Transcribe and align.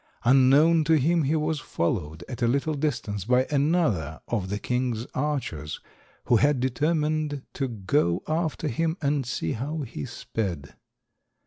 Unknown 0.23 0.83
to 0.85 0.93
him 0.95 1.25
he 1.25 1.35
was 1.35 1.59
followed 1.59 2.23
at 2.27 2.41
a 2.41 2.47
little 2.47 2.73
distance 2.73 3.23
by 3.25 3.45
another 3.51 4.19
of 4.27 4.49
the 4.49 4.57
king's 4.57 5.05
archers 5.13 5.79
who 6.25 6.37
had 6.37 6.59
determined 6.59 7.43
to 7.53 7.67
go 7.67 8.23
after 8.27 8.67
him 8.67 8.97
and 8.99 9.27
see 9.27 9.51
how 9.51 9.81
he 9.81 10.05
sped. 10.05 10.73